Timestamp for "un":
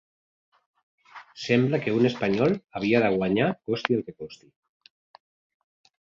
1.97-2.07